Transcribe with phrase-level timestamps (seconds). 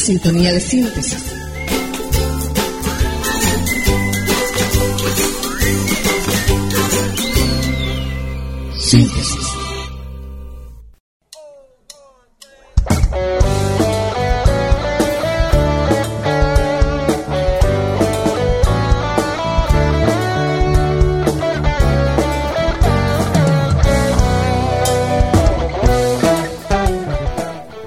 [0.00, 1.24] sintonía de síntesis.
[8.78, 9.46] Síntesis.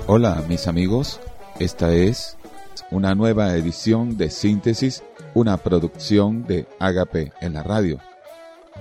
[0.05, 1.19] Hola mis amigos,
[1.59, 2.37] esta es
[2.91, 5.03] una nueva edición de Síntesis,
[5.33, 7.99] una producción de Agape en la radio.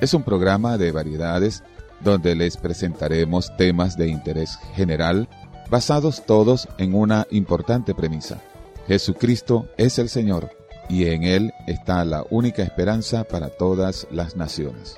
[0.00, 1.62] Es un programa de variedades
[2.00, 5.28] donde les presentaremos temas de interés general
[5.70, 8.38] basados todos en una importante premisa.
[8.86, 10.50] Jesucristo es el Señor
[10.88, 14.96] y en Él está la única esperanza para todas las naciones.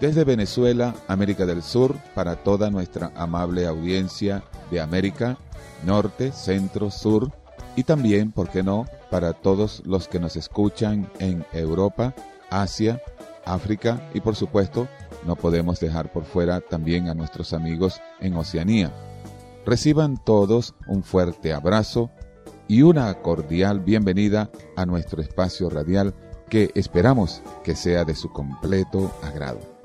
[0.00, 5.38] Desde Venezuela, América del Sur, para toda nuestra amable audiencia de América,
[5.84, 7.32] Norte, Centro, Sur
[7.74, 12.14] y también, ¿por qué no?, para todos los que nos escuchan en Europa,
[12.48, 13.02] Asia,
[13.44, 14.86] África y por supuesto,
[15.26, 18.92] no podemos dejar por fuera también a nuestros amigos en Oceanía.
[19.66, 22.10] Reciban todos un fuerte abrazo
[22.68, 26.14] y una cordial bienvenida a nuestro espacio radial
[26.48, 29.77] que esperamos que sea de su completo agrado.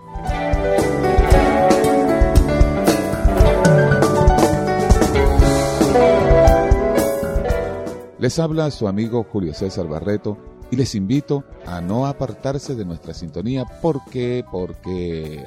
[8.24, 10.38] Les habla su amigo Julio César Barreto
[10.72, 15.46] y les invito a no apartarse de nuestra sintonía porque, porque,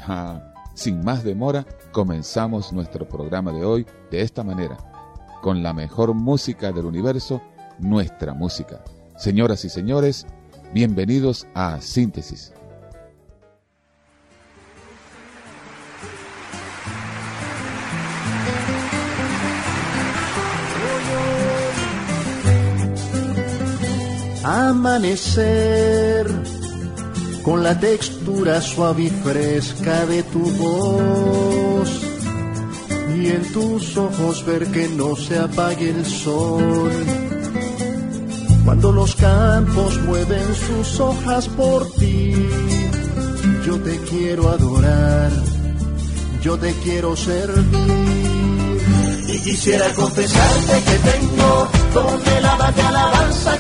[0.75, 4.77] sin más demora, comenzamos nuestro programa de hoy de esta manera,
[5.41, 7.41] con la mejor música del universo,
[7.79, 8.85] nuestra música.
[9.17, 10.27] Señoras y señores,
[10.75, 12.53] bienvenidos a Síntesis.
[24.47, 26.25] Amanecer
[27.43, 31.91] con la textura suave y fresca de tu voz
[33.17, 36.93] y en tus ojos ver que no se apague el sol.
[38.65, 42.33] Cuando los campos mueven sus hojas por ti,
[43.65, 45.31] yo te quiero adorar,
[46.41, 47.67] yo te quiero servir.
[49.29, 53.59] Y quisiera confesarte que tengo donde la alabanza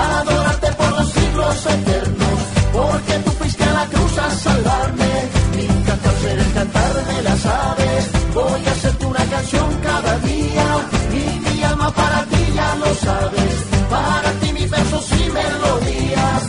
[0.00, 2.38] quedarte adorarte por los siglos eternos,
[2.72, 7.46] porque tú fuiste a la cruz a salvarme, mi cantar será el cantar de las
[7.46, 10.66] aves, voy a hacerte una canción cada día,
[11.12, 13.54] y mi alma para ti ya lo sabes,
[13.90, 16.42] para ti mis versos y melodías,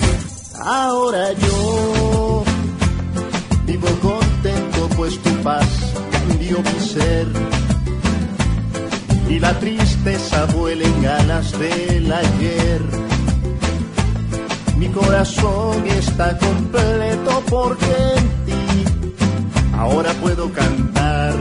[0.63, 2.43] ahora yo
[3.65, 5.67] vivo contento pues tu paz
[6.11, 7.27] cambió mi ser
[9.29, 12.81] y la tristeza vuela en ganas del ayer
[14.81, 17.85] mi corazón está completo porque
[18.17, 18.85] en ti
[19.77, 21.35] ahora puedo cantar,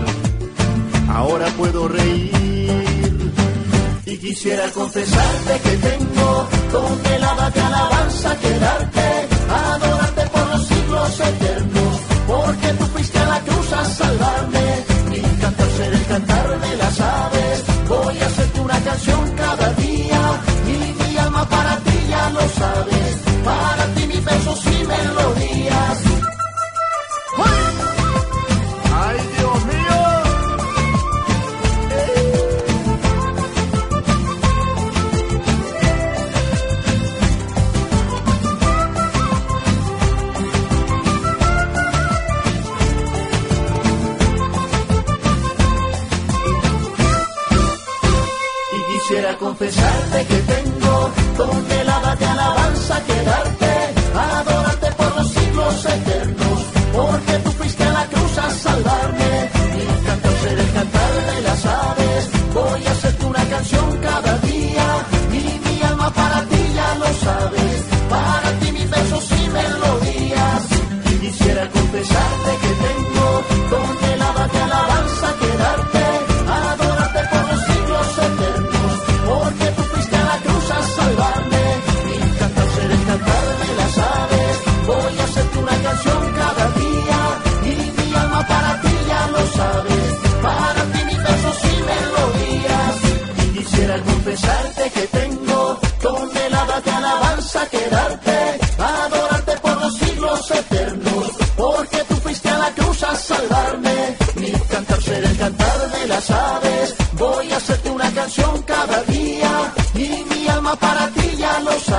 [1.08, 3.32] ahora puedo reír.
[4.04, 5.76] Y quisiera confesarte que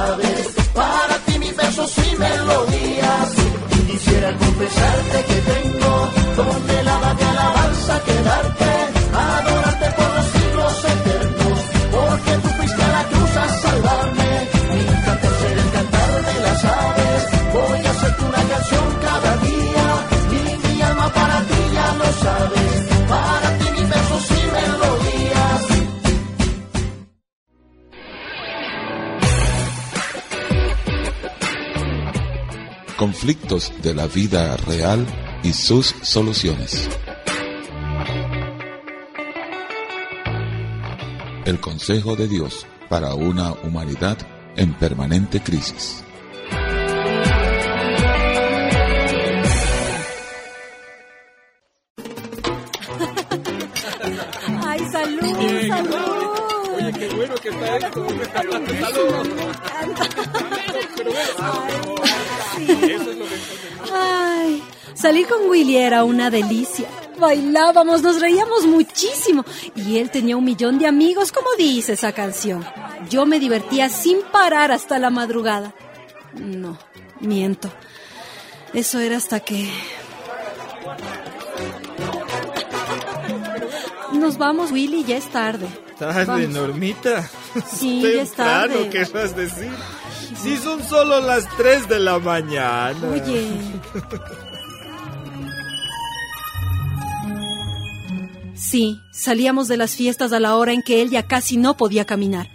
[0.01, 0.41] ya lo
[33.81, 35.06] de la vida real
[35.44, 36.89] y sus soluciones.
[41.45, 44.18] El Consejo de Dios para una humanidad
[44.56, 46.04] en permanente crisis.
[54.63, 56.75] Ay, salud, salud.
[56.75, 58.07] Oye, qué bueno que está esto.
[58.36, 59.11] Ay,
[65.01, 66.88] salir con Willy era una delicia.
[67.19, 69.44] Bailábamos, nos reíamos muchísimo.
[69.75, 72.65] Y él tenía un millón de amigos, como dice esa canción.
[73.09, 75.74] Yo me divertía sin parar hasta la madrugada.
[76.33, 76.77] No,
[77.19, 77.71] miento.
[78.74, 79.69] Eso era hasta que...
[84.13, 85.68] Nos vamos, Willy, ya es tarde.
[85.98, 86.50] Tarde, Vamos.
[86.50, 87.30] Normita.
[87.71, 88.89] Sí, ya es tarde.
[88.89, 89.71] querrás decir.
[90.36, 92.95] Si son solo las 3 de la mañana.
[93.09, 93.48] Oye.
[98.62, 102.06] Sí, salíamos de las fiestas a la hora en que él ya casi no podía
[102.06, 102.48] caminar.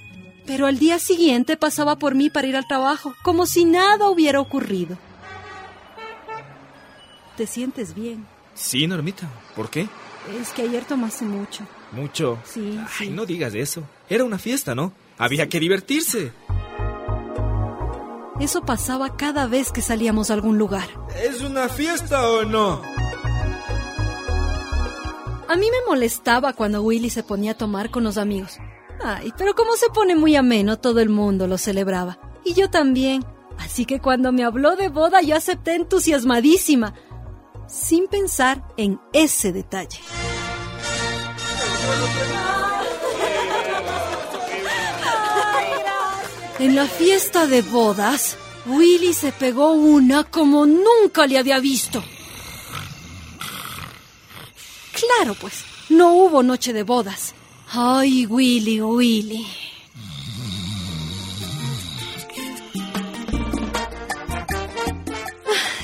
[0.47, 4.41] Pero al día siguiente pasaba por mí para ir al trabajo, como si nada hubiera
[4.41, 4.97] ocurrido.
[7.37, 8.25] ¿Te sientes bien?
[8.55, 9.29] Sí, Normita.
[9.57, 9.89] ¿Por qué?
[10.41, 11.67] Es que ayer tomaste mucho.
[11.91, 12.39] Mucho.
[12.45, 13.09] Sí, Ay, sí.
[13.09, 13.83] no digas eso.
[14.09, 14.93] Era una fiesta, ¿no?
[15.19, 16.33] Había que divertirse.
[18.39, 20.89] Eso pasaba cada vez que salíamos a algún lugar.
[21.21, 22.81] ¿Es una fiesta o no?
[25.49, 28.59] A mí me molestaba cuando Willy se ponía a tomar con los amigos.
[29.01, 32.19] Ay, pero como se pone muy ameno, todo el mundo lo celebraba.
[32.45, 33.25] Y yo también.
[33.59, 36.95] Así que cuando me habló de boda, yo acepté entusiasmadísima,
[37.69, 39.99] sin pensar en ese detalle.
[46.59, 52.03] En la fiesta de bodas, Willy se pegó una como nunca le había visto.
[54.97, 57.35] Claro, pues, no hubo noche de bodas.
[57.71, 59.47] Ay, Willy, Willy.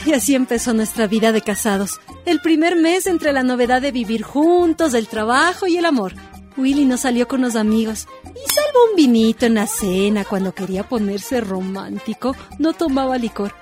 [0.07, 2.01] Y así empezó nuestra vida de casados.
[2.25, 6.15] El primer mes entre la novedad de vivir juntos, el trabajo y el amor.
[6.57, 8.09] Willy no salió con los amigos.
[8.25, 13.55] Y salvo un vinito en la cena cuando quería ponerse romántico, no tomaba licor.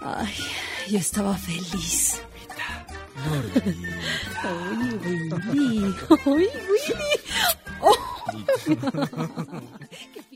[0.00, 0.34] Ay,
[0.88, 2.20] yo estaba feliz.
[4.42, 5.94] Ay, Willy.
[6.10, 6.48] Ay, Willy.
[7.82, 7.96] Oh.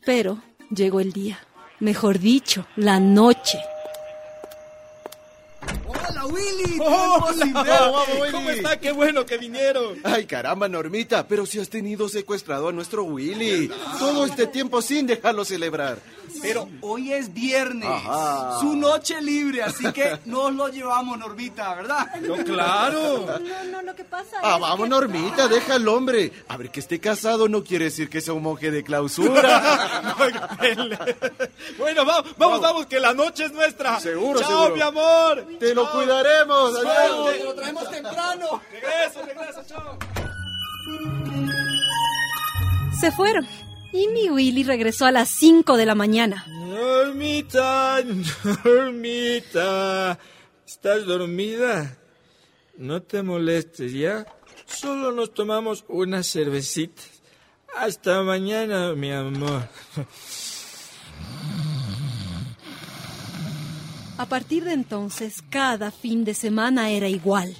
[0.04, 0.38] Pero
[0.70, 1.38] llegó el día.
[1.80, 3.58] Mejor dicho, la noche.
[5.86, 8.04] Hola Willy, Hola.
[8.30, 8.78] ¿Cómo está?
[8.78, 9.98] Qué bueno que vinieron.
[10.04, 13.70] Ay, caramba, Normita, pero si has tenido secuestrado a nuestro Willy.
[13.98, 15.98] Todo este tiempo sin dejarlo celebrar.
[16.42, 18.58] Pero hoy es viernes, Ajá.
[18.60, 22.14] su noche libre, así que nos lo llevamos, Normita, ¿verdad?
[22.20, 23.26] No, claro.
[23.40, 26.32] No, no, lo que pasa Ah, vamos, Normita, deja al hombre.
[26.48, 30.02] A ver, que esté casado no quiere decir que sea un monje de clausura.
[31.78, 33.98] Bueno, vamos, vamos, vamos, que la noche es nuestra.
[34.00, 34.74] Seguro, Chao, seguro.
[34.76, 35.46] mi amor.
[35.58, 36.72] Te lo cuidaremos.
[36.82, 37.26] Chao.
[37.26, 37.32] Adiós.
[37.38, 38.60] Te lo traemos temprano.
[38.72, 39.98] Regreso, regreso, chao.
[43.00, 43.46] Se fueron.
[43.94, 46.44] Y mi Willy regresó a las 5 de la mañana.
[46.48, 48.02] Normita,
[48.64, 50.18] Normita.
[50.66, 51.96] ¿Estás dormida?
[52.76, 54.26] No te molestes, ¿ya?
[54.66, 57.02] Solo nos tomamos una cervecita.
[57.76, 59.68] Hasta mañana, mi amor.
[64.18, 67.56] A partir de entonces, cada fin de semana era igual.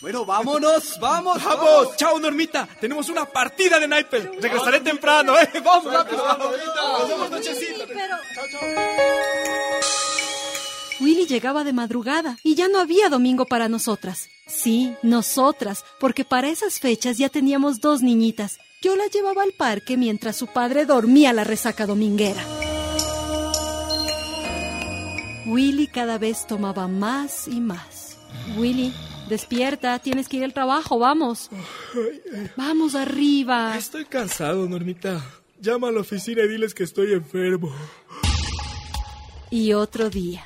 [0.00, 1.96] Bueno, vámonos, vamos, ¡Vamos!
[1.96, 2.66] ¡Chao, Normita!
[2.80, 4.30] Tenemos una partida de naipes.
[4.40, 5.50] Regresaré temprano, ¿eh?
[5.62, 6.24] ¡Vamos, rápido!
[6.26, 7.84] Nos vemos nochecita.
[11.00, 14.28] Willy llegaba de madrugada y ya no había domingo para nosotras.
[14.46, 18.58] Sí, nosotras, porque para esas fechas ya teníamos dos niñitas.
[18.82, 22.42] Yo la llevaba al parque mientras su padre dormía la resaca dominguera.
[25.46, 28.16] Willy cada vez tomaba más y más.
[28.56, 28.94] Willy,
[29.30, 31.48] despierta, tienes que ir al trabajo, vamos.
[32.56, 33.76] Vamos arriba.
[33.78, 35.24] Estoy cansado, Normita.
[35.60, 37.72] Llama a la oficina y diles que estoy enfermo.
[39.50, 40.42] Y otro día.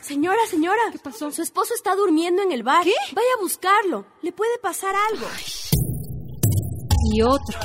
[0.00, 0.80] Señora, señora.
[0.90, 1.30] ¿Qué pasó?
[1.30, 2.84] Su esposo está durmiendo en el bar.
[2.84, 2.92] ¿Qué?
[3.14, 4.04] Vaya a buscarlo.
[4.22, 5.26] Le puede pasar algo.
[7.12, 7.60] Y otro.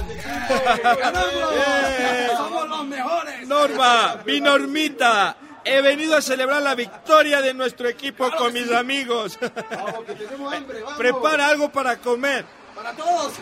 [2.37, 3.47] Somos los mejores.
[3.47, 5.37] Norma, mi Normita.
[5.67, 9.37] He venido a celebrar la victoria de nuestro equipo con mis amigos.
[10.97, 12.45] Prepara algo para comer.
[12.73, 13.33] Para todos.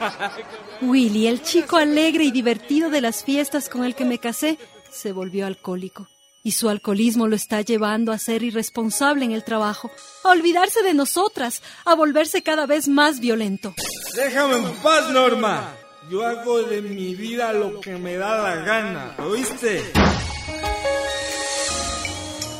[0.80, 4.58] Willy, el chico alegre y divertido de las fiestas con el que me casé,
[4.90, 6.08] se volvió alcohólico.
[6.42, 9.90] Y su alcoholismo lo está llevando a ser irresponsable en el trabajo,
[10.22, 13.74] a olvidarse de nosotras, a volverse cada vez más violento.
[14.14, 15.74] Déjame en paz, Norma.
[16.08, 19.82] Yo hago de mi vida lo que me da la gana, ¿oíste?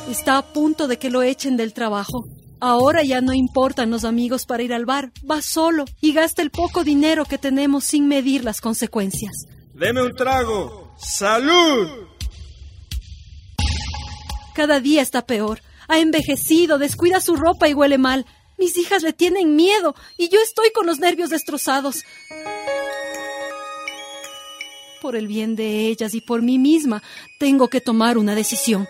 [0.09, 2.23] Está a punto de que lo echen del trabajo.
[2.61, 6.49] Ahora ya no importan los amigos para ir al bar, va solo y gasta el
[6.49, 9.33] poco dinero que tenemos sin medir las consecuencias.
[9.73, 10.95] Deme un trago.
[10.97, 11.87] ¡Salud!
[14.55, 15.61] Cada día está peor.
[15.89, 18.25] Ha envejecido, descuida su ropa y huele mal.
[18.57, 22.03] Mis hijas le tienen miedo y yo estoy con los nervios destrozados.
[25.01, 27.03] Por el bien de ellas y por mí misma,
[27.39, 28.87] tengo que tomar una decisión.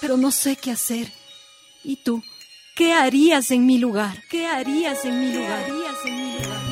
[0.00, 1.12] Pero no sé qué hacer.
[1.84, 2.22] ¿Y tú?
[2.74, 4.22] ¿Qué harías en mi lugar?
[4.28, 5.64] ¿Qué harías en mi lugar?
[5.64, 6.65] ¿Qué harías en mi lugar?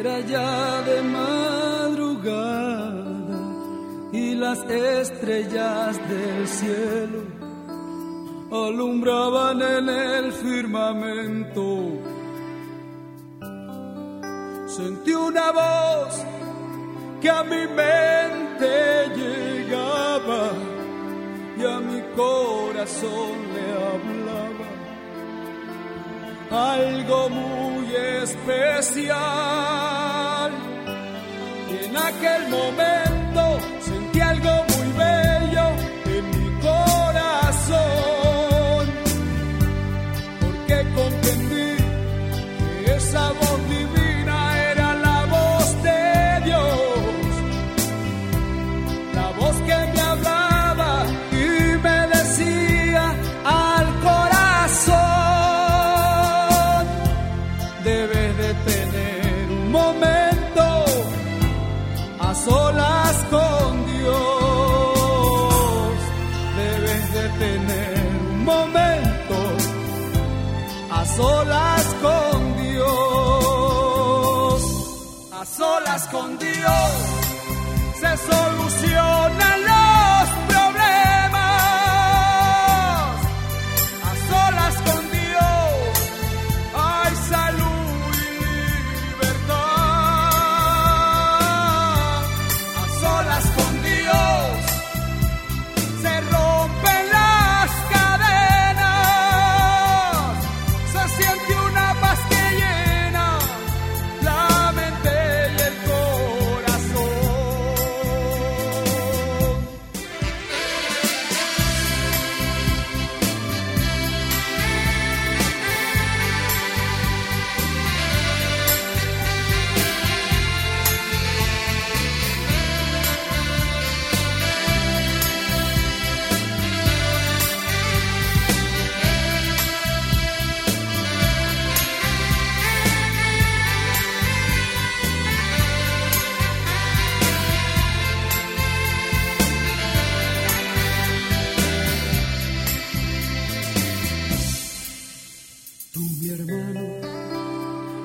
[0.00, 2.54] Era ya de madrugada
[4.12, 7.20] y las estrellas del cielo
[8.50, 11.66] alumbraban en el firmamento.
[14.76, 16.24] Sentí una voz
[17.20, 18.72] que a mi mente
[19.20, 20.44] llegaba
[21.58, 24.29] y a mi corazón le hablaba
[26.50, 29.20] algo muy especial.
[31.70, 33.58] Y en aquel momento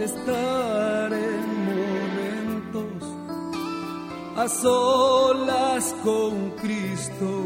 [0.00, 3.02] estar en momentos
[4.36, 7.44] a solas con Cristo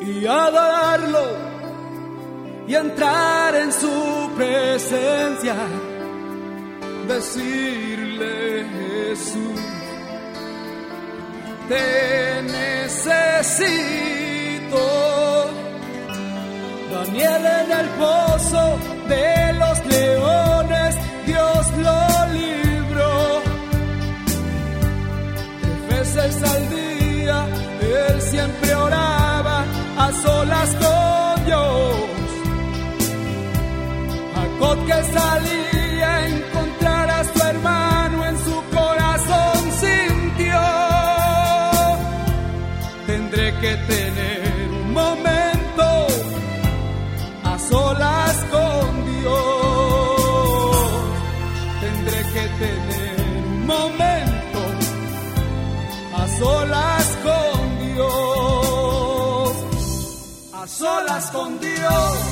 [0.00, 1.48] y adorarlo
[2.66, 5.54] y entrar en su presencia,
[7.06, 9.60] decirle Jesús,
[11.68, 14.27] te necesito.
[16.98, 18.78] Daniel en el pozo
[19.08, 23.42] de los leones, Dios lo libró.
[25.62, 27.46] Tres veces al día,
[27.80, 29.64] él siempre oraba
[29.96, 31.94] a solas con Dios.
[34.34, 35.77] Jacob que salía
[61.20, 62.27] solas con Dios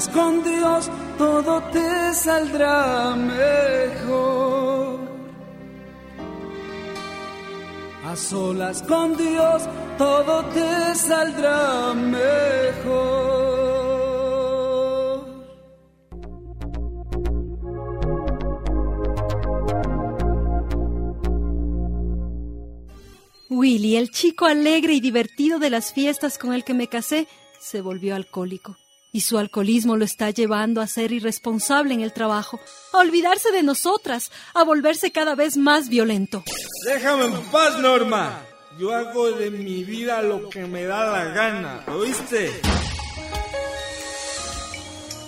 [0.00, 4.98] solas con Dios todo te saldrá mejor.
[8.04, 9.62] A solas con Dios
[9.96, 13.44] todo te saldrá mejor.
[23.48, 27.28] Willy, el chico alegre y divertido de las fiestas con el que me casé,
[27.60, 28.76] se volvió alcohólico.
[29.14, 32.58] Y su alcoholismo lo está llevando a ser irresponsable en el trabajo,
[32.92, 36.42] a olvidarse de nosotras, a volverse cada vez más violento.
[36.84, 38.42] Déjame en paz, Norma.
[38.76, 42.50] Yo hago de mi vida lo que me da la gana, ¿oíste?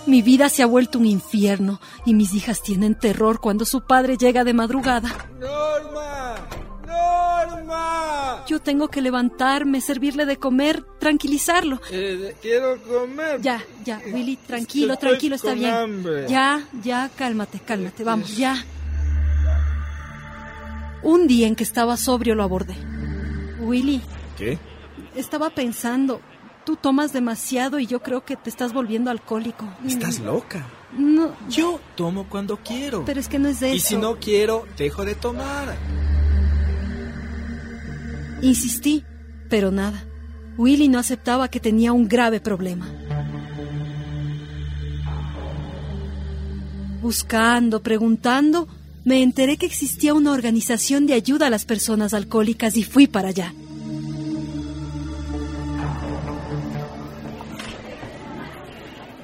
[0.06, 4.16] Mi vida se ha vuelto un infierno y mis hijas tienen terror cuando su padre
[4.16, 5.28] llega de madrugada.
[5.38, 6.65] Norma, Norma.
[8.48, 11.80] Yo tengo que levantarme, servirle de comer, tranquilizarlo.
[11.90, 13.40] Eh, quiero comer.
[13.40, 15.74] Ya, ya, Willy, tranquilo, Estoy tranquilo, está con bien.
[15.74, 16.26] hambre.
[16.28, 18.64] Ya, ya, cálmate, cálmate, vamos, ya.
[21.02, 22.74] Un día en que estaba sobrio lo abordé.
[23.60, 24.00] Willy,
[24.38, 24.58] ¿Qué?
[25.16, 26.20] estaba pensando,
[26.64, 29.66] tú tomas demasiado y yo creo que te estás volviendo alcohólico.
[29.86, 30.66] Estás loca.
[30.96, 33.04] No, Yo tomo cuando quiero.
[33.04, 33.88] pero es que no es de y eso.
[33.88, 35.76] si no quiero, dejo de tomar.
[38.42, 39.04] Insistí,
[39.48, 40.04] pero nada.
[40.58, 42.88] Willy no aceptaba que tenía un grave problema.
[47.02, 48.68] Buscando, preguntando,
[49.04, 53.28] me enteré que existía una organización de ayuda a las personas alcohólicas y fui para
[53.28, 53.54] allá.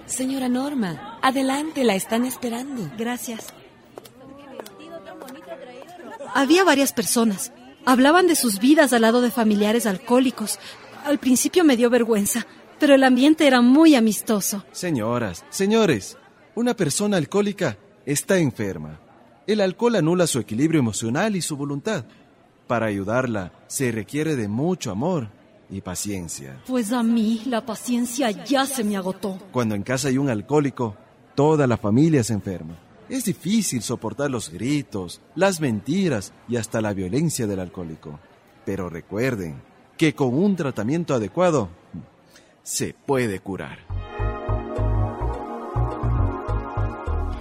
[0.06, 2.90] Señora Norma, adelante, la están esperando.
[2.98, 3.46] Gracias.
[6.34, 7.50] Había varias personas.
[7.84, 10.58] Hablaban de sus vidas al lado de familiares alcohólicos.
[11.04, 12.46] Al principio me dio vergüenza,
[12.78, 14.64] pero el ambiente era muy amistoso.
[14.70, 16.16] Señoras, señores,
[16.54, 19.00] una persona alcohólica está enferma.
[19.46, 22.04] El alcohol anula su equilibrio emocional y su voluntad.
[22.68, 25.28] Para ayudarla se requiere de mucho amor
[25.68, 26.62] y paciencia.
[26.66, 29.38] Pues a mí la paciencia ya se me agotó.
[29.50, 30.96] Cuando en casa hay un alcohólico,
[31.34, 32.76] toda la familia se enferma.
[33.12, 38.18] Es difícil soportar los gritos, las mentiras y hasta la violencia del alcohólico.
[38.64, 39.60] Pero recuerden
[39.98, 41.68] que con un tratamiento adecuado
[42.62, 43.80] se puede curar.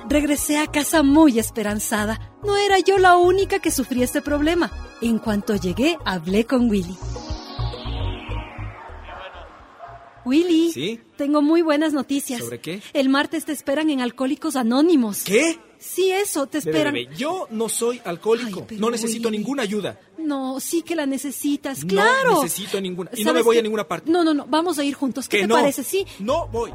[0.10, 2.20] Regresé a casa muy esperanzada.
[2.44, 4.70] No era yo la única que sufría este problema.
[5.02, 6.98] En cuanto llegué, hablé con Willy.
[10.26, 10.72] Willy.
[10.72, 11.00] ¿Sí?
[11.18, 12.40] Tengo muy buenas noticias.
[12.40, 12.82] ¿Sobre qué?
[12.94, 15.24] El martes te esperan en Alcohólicos Anónimos.
[15.24, 15.60] ¿Qué?
[15.80, 16.94] Sí, eso, te esperan.
[16.94, 18.68] bebé, yo no soy alcohólico.
[18.70, 19.40] Ay, no necesito Willy.
[19.40, 20.00] ninguna ayuda.
[20.20, 22.44] No, sí que la necesitas, No claro.
[22.44, 24.12] necesito ninguna- y no ¿Sabes me voy a ninguna parte.
[24.12, 25.28] No, no, no, vamos a ir juntos.
[25.28, 25.56] ¿Qué que te no.
[25.56, 25.84] parece?
[25.84, 26.06] Sí.
[26.20, 26.72] No voy.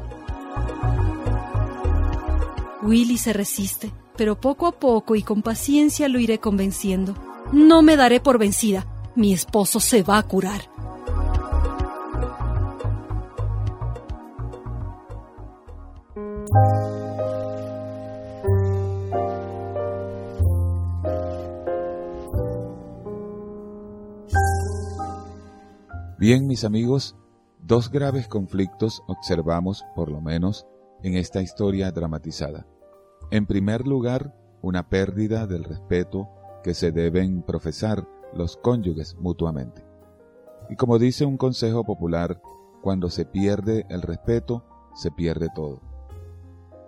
[2.83, 7.15] Willy se resiste, pero poco a poco y con paciencia lo iré convenciendo.
[7.53, 8.85] No me daré por vencida.
[9.15, 10.69] Mi esposo se va a curar.
[26.63, 27.15] Amigos,
[27.61, 30.65] dos graves conflictos observamos, por lo menos,
[31.03, 32.65] en esta historia dramatizada.
[33.31, 36.29] En primer lugar, una pérdida del respeto
[36.63, 39.83] que se deben profesar los cónyuges mutuamente.
[40.69, 42.41] Y como dice un consejo popular,
[42.81, 44.63] cuando se pierde el respeto,
[44.95, 45.81] se pierde todo.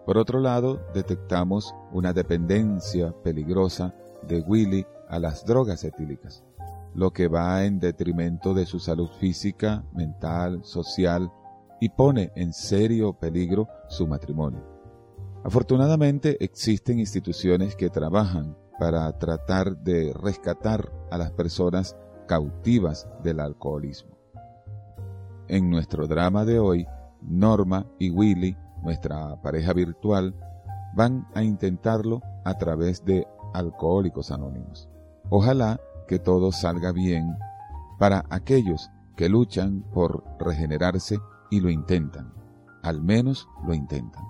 [0.05, 3.93] Por otro lado, detectamos una dependencia peligrosa
[4.27, 6.43] de Willy a las drogas etílicas,
[6.93, 11.31] lo que va en detrimento de su salud física, mental, social
[11.79, 14.63] y pone en serio peligro su matrimonio.
[15.43, 21.95] Afortunadamente existen instituciones que trabajan para tratar de rescatar a las personas
[22.27, 24.17] cautivas del alcoholismo.
[25.47, 26.85] En nuestro drama de hoy,
[27.21, 30.35] Norma y Willy, nuestra pareja virtual,
[30.95, 34.89] van a intentarlo a través de Alcohólicos Anónimos.
[35.29, 37.37] Ojalá que todo salga bien
[37.99, 41.19] para aquellos que luchan por regenerarse
[41.51, 42.33] y lo intentan.
[42.81, 44.23] Al menos lo intentan.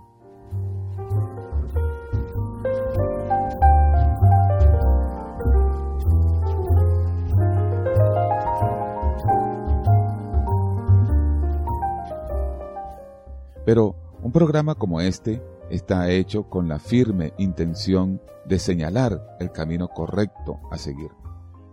[13.64, 19.88] Pero un programa como este está hecho con la firme intención de señalar el camino
[19.88, 21.12] correcto a seguir.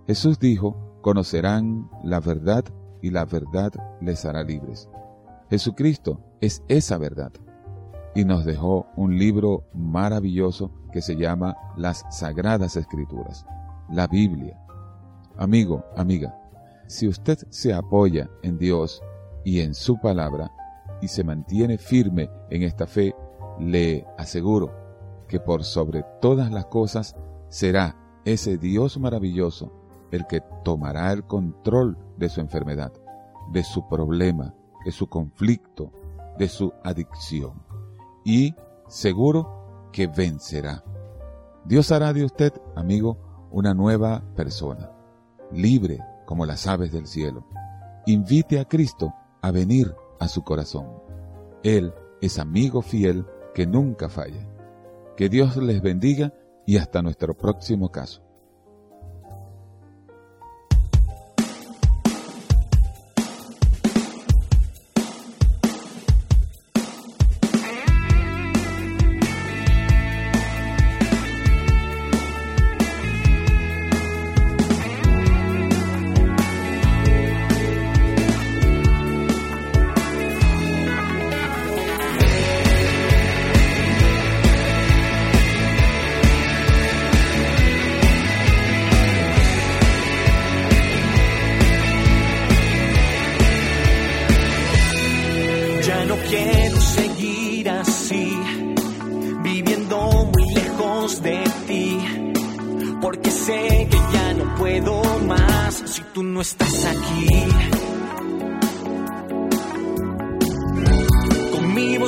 [0.07, 2.65] Jesús dijo, conocerán la verdad
[3.03, 4.89] y la verdad les hará libres.
[5.51, 7.33] Jesucristo es esa verdad
[8.15, 13.47] y nos dejó un libro maravilloso que se llama Las Sagradas Escrituras,
[13.91, 14.57] la Biblia.
[15.37, 16.39] Amigo, amiga,
[16.87, 19.03] si usted se apoya en Dios
[19.45, 20.53] y en su palabra
[21.03, 23.13] y se mantiene firme en esta fe,
[23.59, 24.73] le aseguro
[25.27, 27.17] que por sobre todas las cosas
[27.49, 29.86] será ese Dios maravilloso
[30.17, 32.93] el que tomará el control de su enfermedad,
[33.53, 35.93] de su problema, de su conflicto,
[36.39, 37.63] de su adicción.
[38.25, 38.55] Y
[38.89, 40.83] seguro que vencerá.
[41.65, 44.91] Dios hará de usted, amigo, una nueva persona,
[45.53, 47.47] libre como las aves del cielo.
[48.07, 50.87] Invite a Cristo a venir a su corazón.
[51.63, 54.49] Él es amigo fiel que nunca falla.
[55.17, 56.33] Que Dios les bendiga
[56.67, 58.26] y hasta nuestro próximo caso.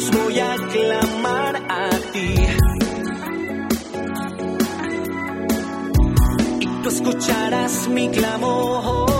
[0.00, 2.34] Voy a clamar a ti.
[6.60, 9.17] Y tú escucharás mi clamor.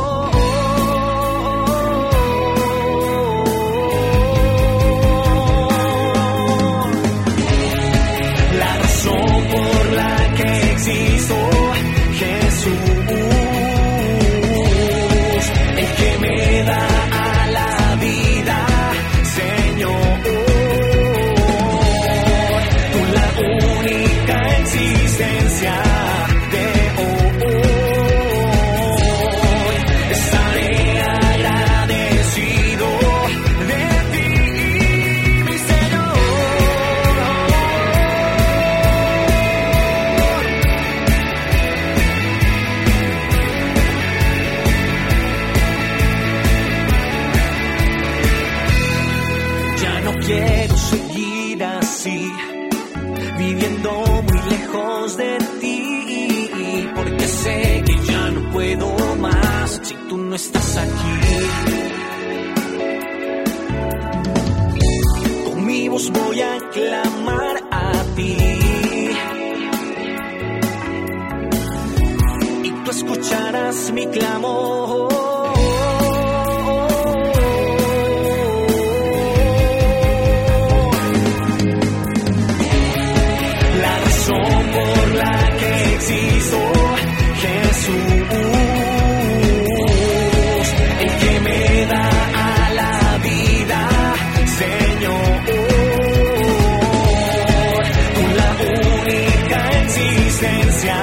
[100.59, 100.95] Existencia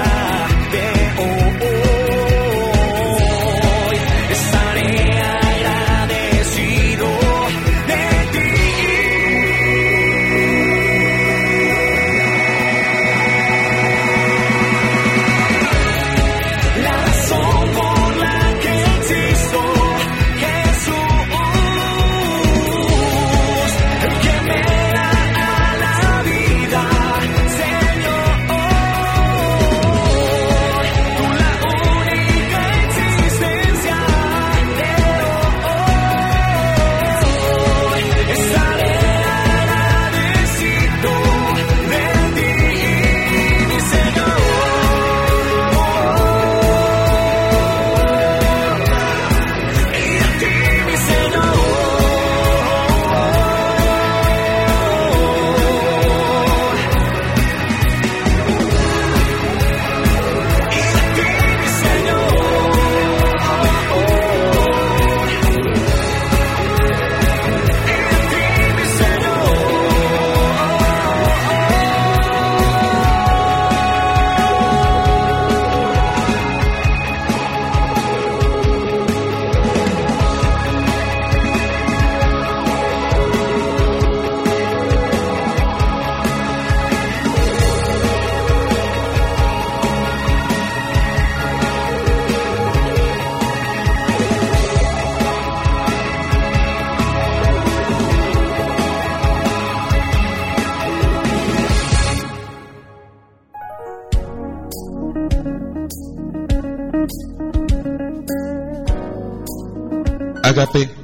[0.72, 1.05] de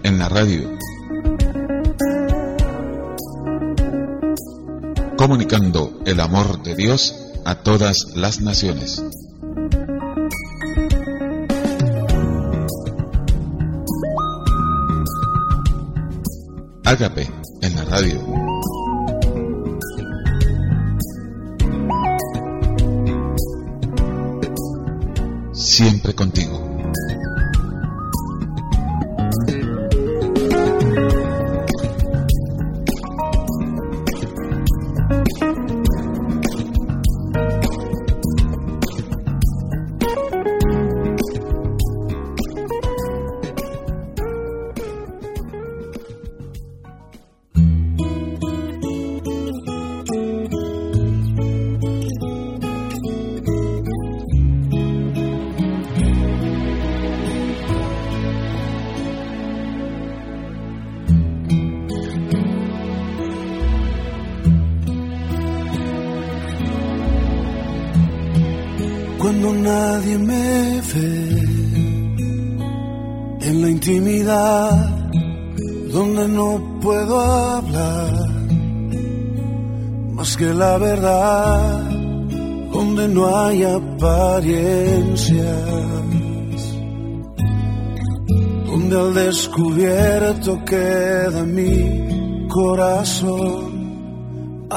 [0.03, 0.79] en la radio.
[5.17, 9.03] Comunicando el amor de Dios a todas las naciones.
[16.85, 18.21] Ágape en la radio.
[25.53, 26.62] Siempre contigo.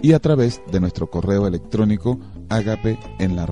[0.00, 3.46] y a través de nuestro correo electrónico agape en la.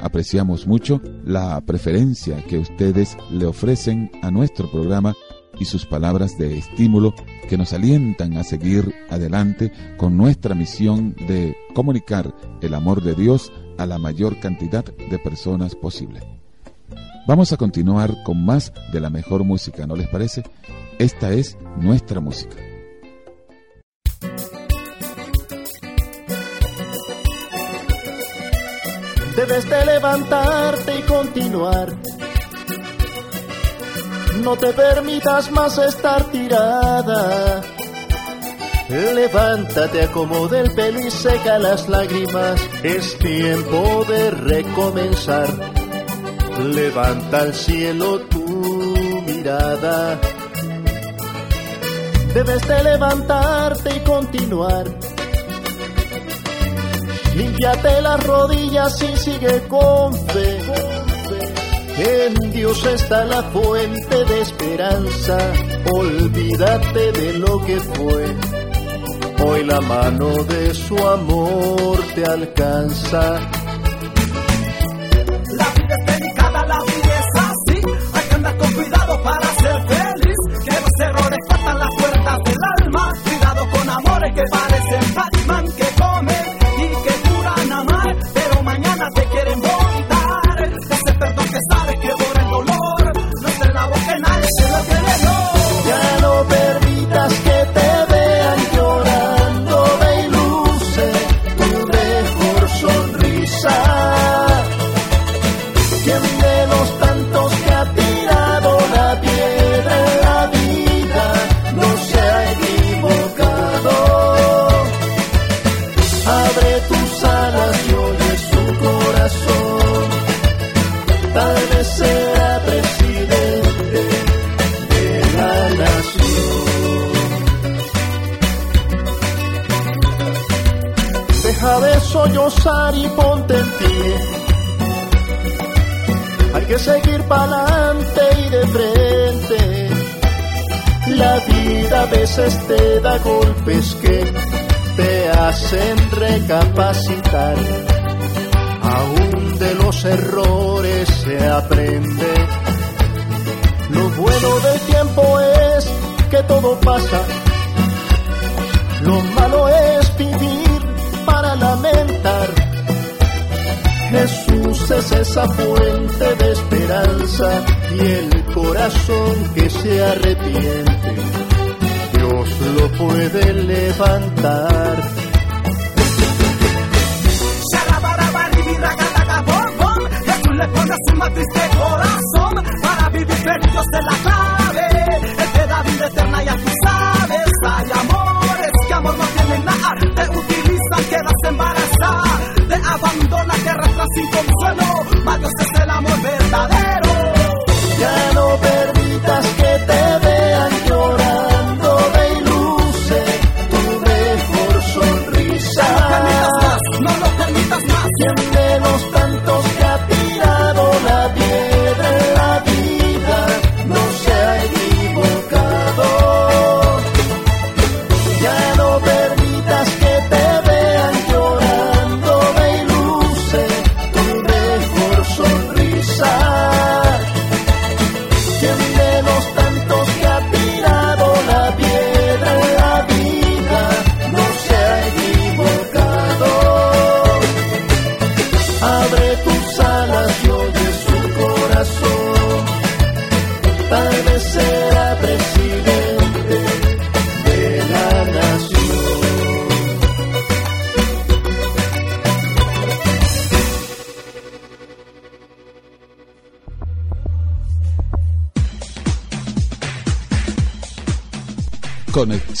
[0.00, 5.14] Apreciamos mucho la preferencia que ustedes le ofrecen a nuestro programa
[5.58, 7.14] y sus palabras de estímulo
[7.50, 13.52] que nos alientan a seguir adelante con nuestra misión de comunicar el amor de Dios
[13.78, 16.20] a la mayor cantidad de personas posible.
[17.26, 20.44] Vamos a continuar con más de la mejor música, ¿no les parece?
[20.98, 22.56] Esta es nuestra música.
[29.36, 31.96] Debes de levantarte y continuar.
[34.42, 37.75] No te permitas más estar tirada
[38.88, 42.60] Levántate, acomoda el pelo y seca las lágrimas.
[42.84, 45.48] Es tiempo de recomenzar.
[46.62, 48.44] Levanta al cielo tu
[49.26, 50.20] mirada.
[52.32, 54.84] Debes de levantarte y continuar.
[57.34, 60.60] Límpiate las rodillas y sigue con fe.
[61.98, 65.38] En Dios está la fuente de esperanza.
[65.90, 68.56] Olvídate de lo que fue
[69.44, 73.65] Hoy la mano de su amor te alcanza.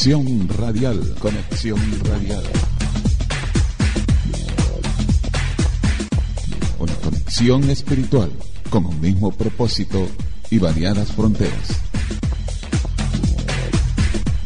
[0.06, 2.44] Conexión radial, conexión radial.
[6.78, 8.30] Una conexión espiritual
[8.70, 10.06] con un mismo propósito
[10.48, 11.80] y variadas fronteras.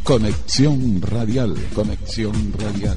[0.03, 2.97] Conexión radial, conexión radial.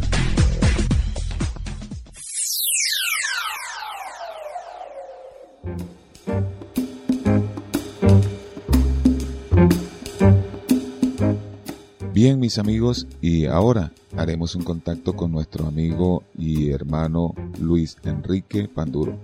[12.23, 18.69] Bien, mis amigos, y ahora haremos un contacto con nuestro amigo y hermano Luis Enrique
[18.73, 19.17] Panduro.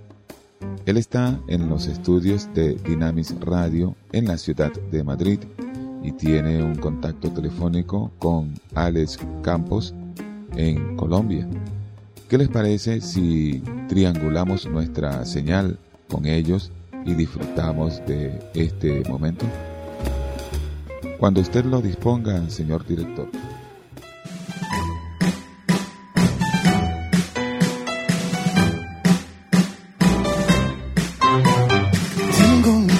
[0.84, 5.38] Él está en los estudios de Dynamis Radio en la ciudad de Madrid
[6.02, 9.94] y tiene un contacto telefónico con Alex Campos
[10.54, 11.48] en Colombia.
[12.28, 16.70] ¿Qué les parece si triangulamos nuestra señal con ellos
[17.06, 19.46] y disfrutamos de este momento?
[21.18, 23.28] Cuando usted lo disponga, señor director.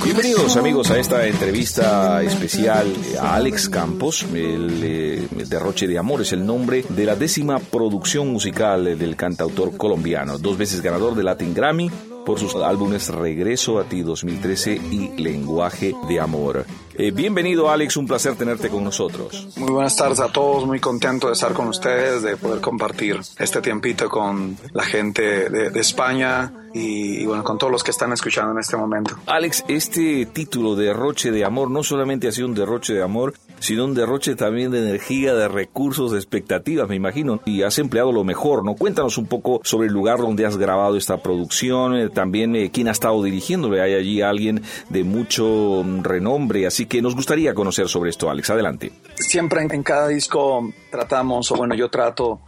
[0.05, 4.26] Bienvenidos amigos a esta entrevista especial a Alex Campos.
[4.34, 9.76] El, eh, Derroche de Amor es el nombre de la décima producción musical del cantautor
[9.76, 11.90] colombiano, dos veces ganador de Latin Grammy
[12.24, 16.66] por sus álbumes Regreso a ti 2013 y Lenguaje de Amor.
[16.94, 19.48] Eh, bienvenido Alex, un placer tenerte con nosotros.
[19.56, 23.60] Muy buenas tardes a todos, muy contento de estar con ustedes, de poder compartir este
[23.60, 28.12] tiempito con la gente de, de España y, y, bueno, con todos los que están
[28.12, 29.16] escuchando en este momento.
[29.26, 33.84] Alex, este título Derroche de Amor no solamente ha sido un derroche de amor, sino
[33.84, 38.24] un derroche también de energía, de recursos, de expectativas, me imagino, y has empleado lo
[38.24, 38.74] mejor, ¿no?
[38.74, 42.88] Cuéntanos un poco sobre el lugar donde has grabado esta producción, eh, también eh, quién
[42.88, 47.88] ha estado dirigiéndole, hay allí alguien de mucho mm, renombre, así que nos gustaría conocer
[47.88, 48.90] sobre esto, Alex, adelante.
[49.14, 52.40] Siempre en, en cada disco tratamos, o bueno, yo trato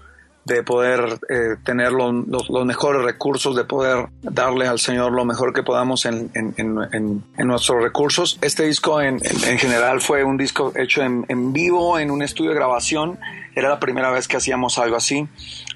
[0.44, 5.52] de poder eh, tener los, los, mejores recursos, de poder darle al Señor lo mejor
[5.52, 8.38] que podamos en, en, en, en nuestros recursos.
[8.40, 13.18] Este disco en, general fue un disco hecho en, vivo, en un estudio de grabación.
[13.54, 15.28] Era la primera vez que hacíamos algo así.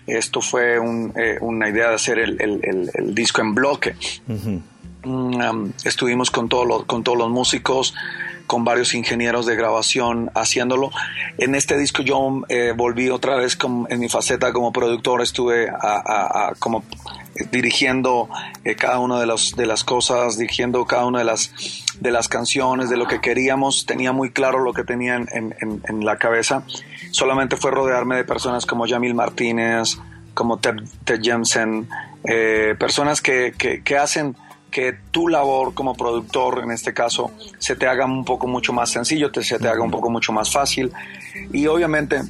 [0.07, 3.97] Esto fue un, eh, una idea de hacer el, el, el, disco en bloque.
[4.27, 7.95] Mm, um, estuvimos con, todos los, con todos los músicos
[8.47, 10.90] con varios ingenieros de grabación haciéndolo.
[11.38, 15.70] En este disco yo eh, volví otra vez en mi faceta como productor, estuve
[16.59, 16.84] como
[17.51, 18.28] dirigiendo
[18.64, 19.26] eh, cada una de,
[19.57, 23.86] de las cosas, dirigiendo cada una de las, de las canciones, de lo que queríamos,
[23.86, 26.62] tenía muy claro lo que tenía en, en, la cabeza.
[27.11, 29.99] Solamente fue rodearme de personas como Jamil Martínez,
[30.34, 30.76] como Ted,
[31.20, 31.88] Jensen,
[32.24, 34.36] eh, personas que, que hacen
[34.77, 38.91] que tu labor como productor, en este caso, se te haga un poco mucho más
[38.91, 40.93] sencillo, te, se te haga un poco mucho más fácil.
[41.51, 42.20] Y obviamente,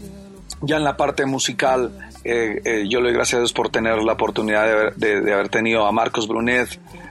[0.61, 1.91] ya en la parte musical,
[2.23, 5.91] eh, eh, yo le doy gracias por tener la oportunidad de, de, haber tenido a
[5.91, 6.69] Marcos Brunet,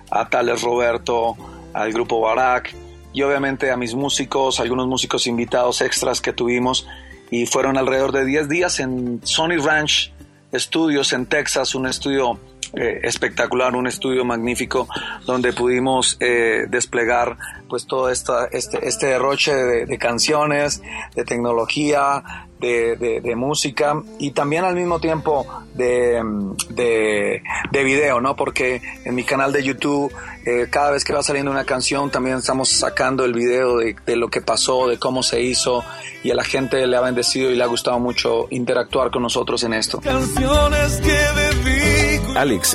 [0.10, 1.36] a Tales Roberto,
[1.74, 2.74] al grupo Barak
[3.12, 6.88] y obviamente a mis músicos, algunos músicos invitados extras que tuvimos
[7.30, 10.14] y fueron alrededor de 10 días en Sony Ranch
[10.54, 12.40] Studios en Texas, un estudio
[12.74, 14.88] eh, espectacular, un estudio magnífico
[15.26, 17.38] donde pudimos eh, desplegar
[17.70, 20.82] pues todo esta, este, este derroche de, canciones,
[21.16, 22.24] de tecnología,
[22.60, 25.46] de, de, música y también al mismo tiempo
[25.76, 26.22] de,
[26.70, 28.36] de, de video, ¿no?
[28.36, 30.12] Porque en mi canal de YouTube
[30.46, 34.16] eh, cada vez que va saliendo una canción también estamos sacando el video de, de,
[34.16, 35.84] lo que pasó, de cómo se hizo
[36.24, 39.64] y a la gente le ha bendecido y le ha gustado mucho interactuar con nosotros
[39.64, 40.02] en esto.
[40.02, 41.16] Canciones que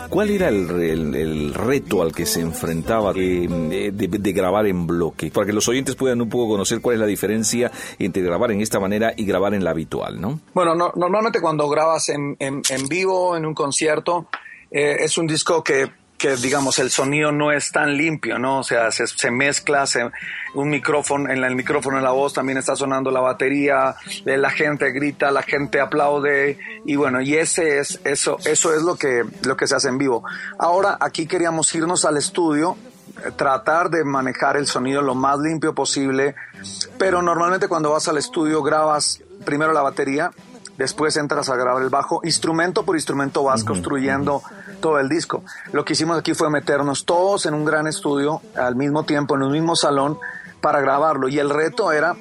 [0.09, 5.31] ¿cuál era el, reto al que se enfrentaba de, de, grabar en bloque?
[5.31, 8.61] Para que los oyentes puedan un poco conocer cuál es la diferencia entre grabar en
[8.61, 10.41] esta manera y grabar en la habitual, ¿no?
[10.55, 14.27] Bueno, normalmente cuando grabas en, en, vivo, en un concierto,
[14.71, 18.59] eh, es un disco que que digamos el sonido no es tan limpio, ¿no?
[18.59, 19.87] O sea, se, mezcla,
[20.53, 23.97] un micrófono, en el micrófono en la voz también está sonando la batería,
[24.27, 28.83] eh, la gente grita, la gente aplaude y bueno, y ese es eso eso es
[28.83, 30.23] lo que lo que se hace en vivo.
[30.59, 32.77] Ahora aquí queríamos irnos al estudio
[33.25, 36.35] eh, tratar de manejar el sonido lo más limpio posible,
[36.99, 40.33] pero normalmente cuando vas al estudio grabas primero la batería,
[40.77, 44.43] después entras a grabar el bajo, instrumento por instrumento vas construyendo
[44.81, 45.45] todo el disco.
[45.73, 49.43] Lo que hicimos aquí fue meternos todos en un gran estudio al mismo tiempo, en
[49.43, 50.19] un mismo salón,
[50.61, 51.29] para grabarlo.
[51.29, 52.17] Y el reto era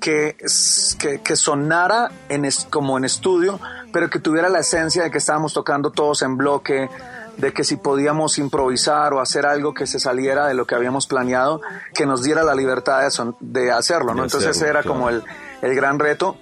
[0.00, 0.36] que,
[1.22, 3.60] que, sonara en como en estudio,
[3.92, 6.88] pero que tuviera la esencia de que estábamos tocando todos en bloque,
[7.36, 11.06] de que si podíamos improvisar o hacer algo que se saliera de lo que habíamos
[11.06, 11.60] planeado,
[11.94, 14.24] que nos diera la libertad de, de hacerlo, ¿no?
[14.24, 15.22] Entonces ese era como el,
[15.62, 16.36] el gran reto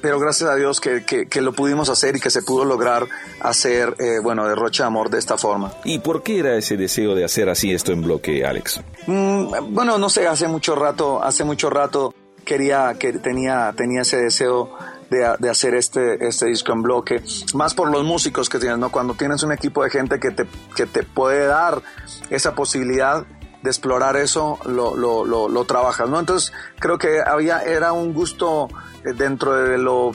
[0.00, 3.06] pero gracias a Dios que, que, lo pudimos hacer y que se pudo lograr
[3.40, 5.72] hacer, eh, bueno, Derroche de Amor de esta forma.
[5.84, 8.80] ¿Y por qué era ese deseo de hacer así esto en bloque, Alex?
[9.06, 12.14] Mm, bueno, no sé, hace mucho rato, hace mucho rato
[12.44, 14.76] quería, que tenía, tenía ese deseo
[15.10, 17.22] de, de, hacer este, este disco en bloque,
[17.54, 18.90] más por los músicos que tienes, ¿no?
[18.90, 21.82] Cuando tienes un equipo de gente que te, que te puede dar
[22.30, 23.24] esa posibilidad
[23.62, 26.20] de explorar eso, lo, lo, lo, lo trabajas, ¿no?
[26.20, 28.68] Entonces creo que había, era un gusto
[29.12, 30.12] dentro de lo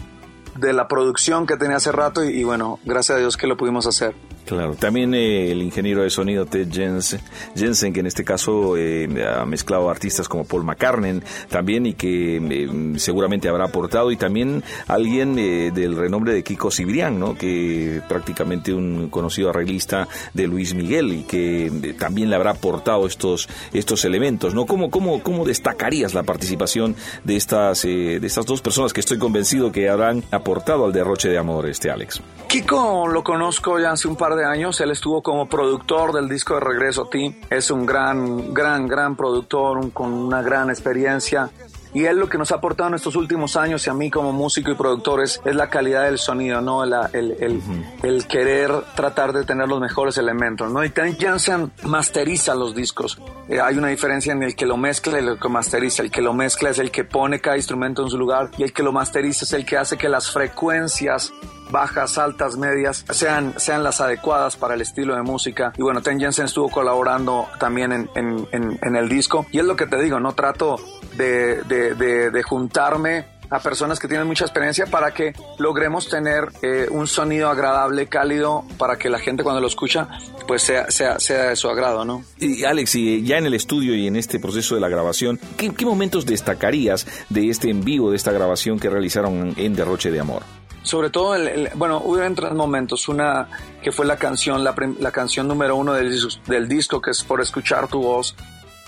[0.56, 3.86] de la producción que tenía hace rato y, bueno, gracias a Dios que lo pudimos
[3.88, 4.16] hacer.
[4.50, 7.22] Claro, también eh, el ingeniero de sonido Ted Jensen,
[7.56, 12.38] Jensen que en este caso eh, ha mezclado artistas como Paul McCartney también y que
[12.38, 17.36] eh, seguramente habrá aportado y también alguien del renombre de Kiko Cibrián, ¿no?
[17.36, 23.48] que prácticamente un conocido arreglista de Luis Miguel y que también le habrá aportado estos,
[23.72, 24.56] estos elementos.
[24.56, 24.66] ¿no?
[24.66, 29.72] ¿Cómo, cómo, cómo destacarías la participación de estas, de estas dos personas que estoy convencido
[29.72, 32.20] que habrán aportado al derroche de amor, este Alex?
[32.48, 34.80] Kiko lo conozco ya hace un par de años.
[34.82, 37.36] Él estuvo como productor del disco de Regreso a ti.
[37.50, 41.50] Es un gran, gran, gran productor con una gran experiencia.
[41.94, 44.32] Y él lo que nos ha aportado en estos últimos años y a mí como
[44.32, 46.84] músico y productor es, la calidad del sonido, ¿no?
[46.84, 47.64] el, el,
[48.04, 50.84] el, querer tratar de tener los mejores elementos, ¿no?
[50.84, 53.20] Y Ted Jansen masteriza los discos.
[53.48, 56.04] Eh, hay una diferencia en el que lo mezcla y el que masteriza.
[56.04, 58.74] El que lo mezcla es el que pone cada instrumento en su lugar y el
[58.74, 61.34] que lo masteriza es el que hace que las frecuencias
[61.72, 65.74] bajas, altas, medias, sean, sean las adecuadas para el estilo de música.
[65.78, 69.46] Y bueno, Ten Jensen estuvo colaborando también en, en, en, el disco.
[69.52, 70.78] Y es lo que te digo, no trato
[71.18, 76.88] de, de, de, juntarme a personas que tienen mucha experiencia para que logremos tener eh,
[76.92, 80.08] un sonido agradable, cálido, para que la gente cuando lo escucha
[80.48, 82.24] pues sea, sea, sea de su agrado, ¿no?
[82.38, 85.72] Y Alex, y ya en el estudio y en este proceso de la grabación, ¿qué,
[85.74, 90.20] ¿qué, momentos destacarías de este en vivo, de esta grabación que realizaron en Derroche de
[90.20, 90.44] Amor?
[90.82, 93.08] sobre todo, el, el- bueno, hubo en tres momentos.
[93.10, 93.48] Una
[93.84, 97.42] que fue la canción, la, la canción número uno del, del disco, que es Por
[97.42, 98.34] Escuchar Tu Voz.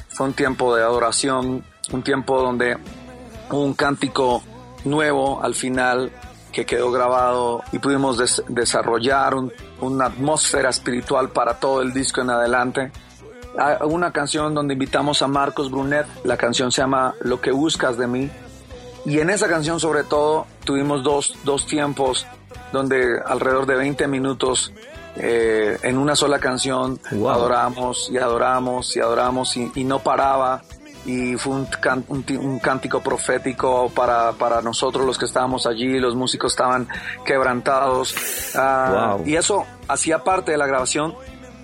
[0.09, 2.77] Fue un tiempo de adoración, un tiempo donde
[3.49, 4.41] hubo un cántico
[4.85, 6.11] nuevo al final
[6.51, 12.21] que quedó grabado y pudimos des- desarrollar un- una atmósfera espiritual para todo el disco
[12.21, 12.91] en adelante.
[13.57, 17.97] Hay una canción donde invitamos a Marcos Brunet, la canción se llama Lo que buscas
[17.97, 18.29] de mí.
[19.05, 22.25] Y en esa canción sobre todo tuvimos dos, dos tiempos
[22.71, 24.71] donde alrededor de 20 minutos
[25.15, 26.99] eh, en una sola canción
[27.33, 30.61] adoramos y adoramos y adoramos y, y no paraba.
[31.05, 35.65] Y fue un, can- un ti- un cántico profético para, para nosotros los que estábamos
[35.65, 36.87] allí, los músicos estaban
[37.25, 38.13] quebrantados.
[38.55, 39.27] Ah, Wow.
[39.27, 41.15] Y eso hacía parte de la grabación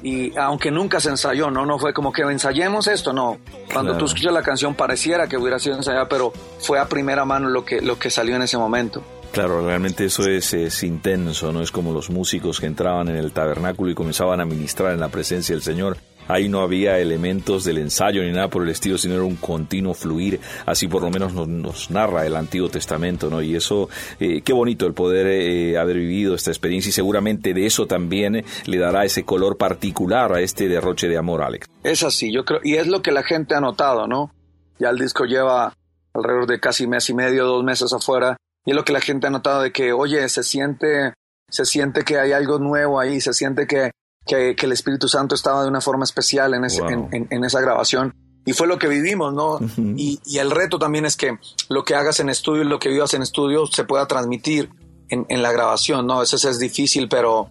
[0.04, 1.66] y aunque nunca se ensayó, ¿no?
[1.66, 3.38] No fue como que ensayemos esto, no.
[3.72, 3.98] Cuando Claro.
[3.98, 7.64] tú escuchas la canción pareciera que hubiera sido ensayada, pero fue a primera mano lo
[7.66, 9.04] que, lo que salió en ese momento.
[9.32, 11.62] Claro, realmente eso es, es intenso, ¿no?
[11.62, 15.10] Es como los músicos que entraban en el tabernáculo y comenzaban a ministrar en la
[15.10, 15.98] presencia del Señor.
[16.28, 19.94] Ahí no había elementos del ensayo ni nada por el estilo, sino era un continuo
[19.94, 20.40] fluir.
[20.66, 23.42] Así por lo menos nos, narra el Antiguo Testamento, ¿no?
[23.42, 27.66] Y eso, eh, qué bonito el poder eh, haber vivido esta experiencia y seguramente de
[27.66, 31.68] eso también le dará ese color particular a este derroche de amor, Alex.
[31.84, 34.32] Es así, yo creo, y es lo que la gente ha notado, ¿no?
[34.80, 35.74] Ya el disco lleva
[36.14, 39.28] alrededor de casi mes y medio, dos meses afuera, y es lo que la gente
[39.28, 41.14] ha notado de que, oye, se siente,
[41.50, 43.92] se siente que hay algo nuevo ahí, se siente que,
[44.28, 46.90] que, que el Espíritu Santo estaba de una forma especial en, ese- Wow.
[46.92, 48.14] en, en- en esa grabación.
[48.46, 49.60] Y fue lo que vivimos, ¿no?
[49.98, 51.38] y, y el reto también es que
[51.70, 54.70] lo que hagas en estudio y lo que vivas en estudio se pueda transmitir
[55.10, 56.14] en, en la grabación, ¿no?
[56.14, 57.50] A veces es difícil, pero,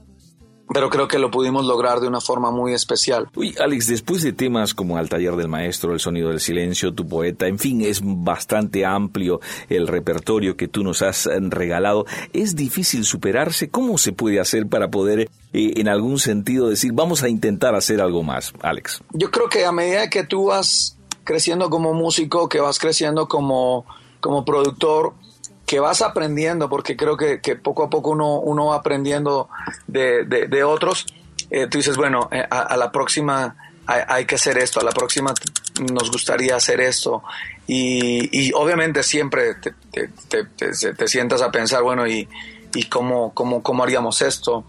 [0.73, 3.29] pero creo que lo pudimos lograr de una forma muy especial.
[3.35, 7.07] Uy, Alex, después de temas como Al taller del maestro, El sonido del silencio, Tu
[7.07, 12.07] poeta, en fin, es bastante amplio el repertorio que tú nos has eh, regalado.
[12.33, 13.69] ¿Es difícil superarse?
[13.69, 18.01] ¿Cómo se puede hacer para poder, eh, en algún sentido, decir, vamos a intentar hacer
[18.01, 19.03] algo más, Alex?
[19.13, 23.85] Yo creo que a medida que tú vas creciendo como músico, que vas creciendo como,
[24.21, 25.15] como productor,
[25.67, 29.49] que vas aprendiendo, porque creo que, que poco a poco uno, uno va aprendiendo
[29.87, 31.07] de, de- de otros,
[31.51, 33.57] eh, tú dices, bueno, eh, a, la próxima
[33.87, 35.33] hay, que hacer esto, a la próxima
[35.93, 37.23] nos gustaría hacer esto.
[37.69, 39.75] Y, y obviamente siempre te-
[40.29, 42.29] te- te sientas a pensar, bueno, ¿y,
[42.75, 44.65] y cómo, cómo, cómo haríamos esto?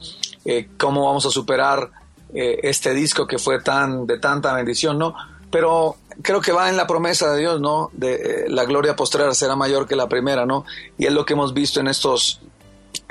[0.45, 1.89] Eh, ¿Cómo vamos a superar
[2.33, 5.15] eh, este disco que fue tan de tanta bendición, ¿no?
[5.49, 7.89] Pero creo que va en la promesa de Dios, ¿no?
[7.93, 10.65] De eh, la gloria postrera será mayor que la primera, ¿no?
[10.97, 12.41] Y es lo que hemos visto en estos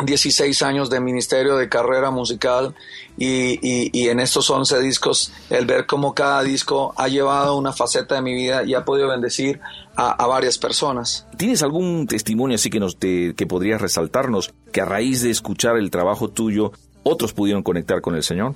[0.02, 2.74] 16 años de ministerio, de carrera musical
[3.16, 8.20] y, en estos 11 discos, el ver cómo cada disco ha llevado una faceta de
[8.22, 9.60] mi vida y ha podido bendecir
[9.94, 11.26] a, a varias personas.
[11.38, 15.76] ¿Tienes algún testimonio así que, nos te- que podrías resaltarnos que a raíz de escuchar
[15.78, 18.54] el trabajo tuyo, otros pudieron conectar con el Señor?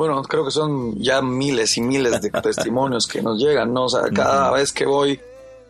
[0.00, 3.84] Bueno, creo que son ya miles y miles de testimonios que nos llegan, ¿no?
[3.84, 5.20] O sea, cada vez que voy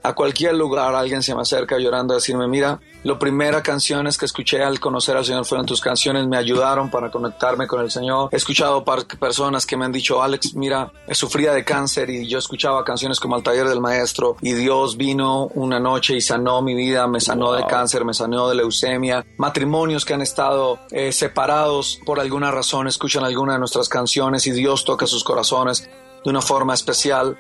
[0.02, 4.26] a cualquier lugar, alguien se me acerca llorando a decirme, mira, lo primera canciones que
[4.26, 8.28] escuché al conocer al Señor fueron tus canciones, me ayudaron para conectarme con el Señor.
[8.32, 12.84] He escuchado personas que me han dicho, Alex, mira, sufría de cáncer y yo escuchaba
[12.84, 17.06] canciones como Al Taller del Maestro y Dios vino una noche y sanó mi vida,
[17.06, 19.24] me sanó de cáncer, me sanó de leucemia.
[19.36, 24.52] Matrimonios que han estado eh, separados por alguna razón, escuchan alguna de nuestras canciones y
[24.52, 25.88] Dios toca sus corazones
[26.24, 27.36] de una forma especial.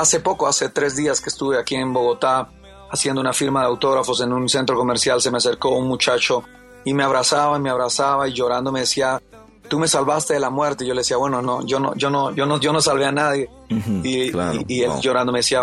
[0.00, 2.48] Hace poco, hace tres días que estuve aquí en Bogotá
[2.90, 6.44] haciendo una firma de autógrafos en un centro comercial, se me acercó un muchacho
[6.84, 9.20] y me abrazaba y me abrazaba y llorando me decía,
[9.68, 10.84] tú me salvaste de la muerte.
[10.84, 13.06] Y yo le decía, bueno, no, yo no, yo no, yo no, yo no salvé
[13.06, 13.48] a nadie.
[13.68, 15.00] y, claro, y- y él wow.
[15.00, 15.62] llorando me decía,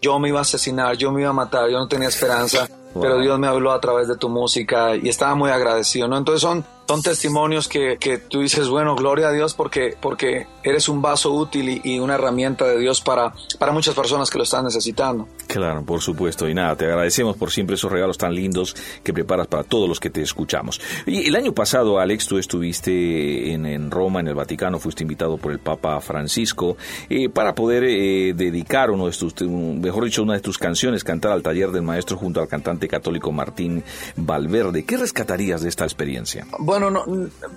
[0.00, 2.68] yo me iba a asesinar, yo me iba a matar, yo no tenía esperanza,
[3.00, 6.16] pero Dios me habló a través de tu música y estaba muy agradecido, ¿no?
[6.16, 10.88] Entonces son, son testimonios que, que tú dices, bueno, gloria a Dios porque, porque eres
[10.88, 14.44] un vaso útil y, y una herramienta de Dios para, para muchas personas que lo
[14.44, 15.28] están necesitando.
[15.46, 16.48] Claro, por supuesto.
[16.48, 20.00] Y nada, te agradecemos por siempre esos regalos tan lindos que preparas para todos los
[20.00, 20.80] que te escuchamos.
[21.06, 25.36] Y el año pasado, Alex, tú estuviste en, en Roma, en el Vaticano, fuiste invitado
[25.36, 26.76] por el Papa Francisco
[27.08, 31.32] eh, para poder eh, dedicar uno de tus, mejor dicho, una de tus canciones, cantar
[31.32, 33.84] al taller del maestro junto al cantante católico Martín
[34.16, 34.84] Valverde.
[34.84, 36.46] ¿Qué rescatarías de esta experiencia?
[36.58, 37.04] Bueno, no,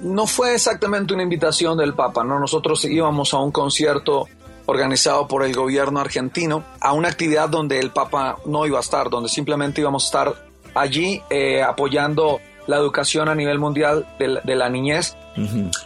[0.01, 2.39] no fue exactamente una invitación del Papa, ¿no?
[2.39, 4.27] Nosotros íbamos a un concierto
[4.67, 9.09] organizado por el gobierno argentino, a una actividad donde el Papa no iba a estar,
[9.09, 10.45] donde simplemente íbamos a estar
[10.75, 15.15] allí eh, apoyando la educación a nivel mundial de la, de la niñez.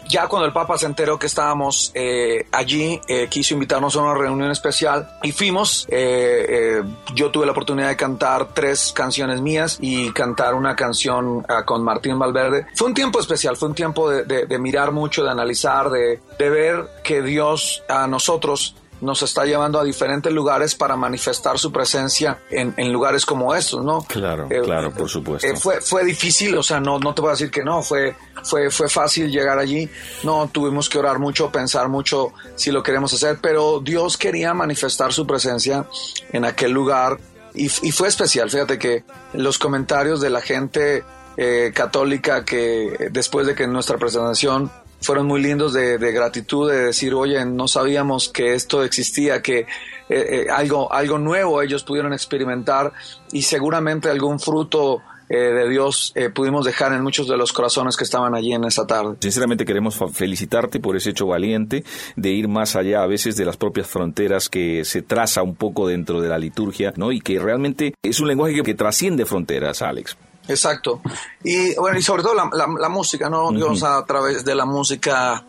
[0.07, 4.13] Ya cuando el Papa se enteró que estábamos eh, allí, eh, quiso invitarnos a una
[4.13, 5.85] reunión especial y fuimos.
[5.89, 6.81] Eh,
[7.15, 11.83] yo tuve la oportunidad de cantar tres canciones mías y cantar una canción ah, con
[11.83, 12.65] Martín Valverde.
[12.75, 16.21] Fue un tiempo especial, fue un tiempo de, de- de mirar mucho, de analizar, de,
[16.39, 21.71] de ver que Dios a nosotros nos está llevando a diferentes lugares para manifestar su
[21.71, 24.03] presencia en, en lugares como estos, ¿no?
[24.03, 25.47] Claro, Eh, claro, por supuesto.
[25.47, 28.15] Eh, fue, fue difícil, o sea, no, no te voy a decir que no, fue,
[28.43, 29.89] fue, fue fácil llegar allí.
[30.23, 35.11] No, tuvimos que orar mucho, pensar mucho si lo queremos hacer, pero Dios quería manifestar
[35.13, 35.85] su presencia
[36.31, 37.17] en aquel lugar
[37.53, 38.49] y, y fue especial.
[38.49, 41.03] Fíjate que los comentarios de la gente
[41.37, 44.69] eh, católica que después de que nuestra presentación
[45.01, 49.59] fueron muy lindos de, de gratitud, de decir, oye, no sabíamos que esto existía, que
[49.59, 49.65] eh,
[50.09, 52.91] eh, algo, algo nuevo ellos pudieron experimentar
[53.31, 55.01] y seguramente algún fruto
[55.33, 58.65] eh, de Dios eh, pudimos dejar en muchos de los corazones que estaban allí en
[58.65, 59.15] esa tarde.
[59.21, 61.85] Sinceramente queremos felicitarte por ese hecho valiente
[62.17, 65.87] de ir más allá a veces de las propias fronteras que se traza un poco
[65.87, 67.13] dentro de la liturgia, ¿no?
[67.13, 70.17] Y que realmente es un lenguaje que trasciende fronteras, Alex.
[70.47, 71.01] Exacto.
[71.43, 73.51] Y bueno, y sobre todo la, la- la música, ¿no?
[73.51, 75.45] Dios a través de la música